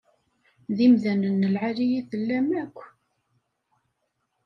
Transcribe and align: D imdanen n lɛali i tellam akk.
D 0.75 0.77
imdanen 0.85 1.35
n 1.47 1.51
lɛali 1.53 1.87
i 1.99 2.01
tellam 2.11 2.47
akk. 2.63 2.77